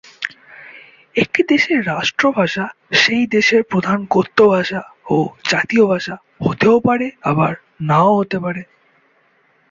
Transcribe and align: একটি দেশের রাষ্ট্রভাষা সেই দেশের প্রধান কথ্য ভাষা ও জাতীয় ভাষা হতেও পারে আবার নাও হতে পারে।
একটি 1.15 1.41
দেশের 1.43 1.79
রাষ্ট্রভাষা 1.87 2.65
সেই 2.93 3.23
দেশের 3.27 3.61
প্রধান 3.63 3.99
কথ্য 4.09 4.37
ভাষা 4.49 4.81
ও 5.09 5.17
জাতীয় 5.49 5.83
ভাষা 5.87 6.15
হতেও 6.41 6.77
পারে 6.79 7.07
আবার 7.21 7.53
নাও 7.81 8.11
হতে 8.17 8.37
পারে। 8.39 8.61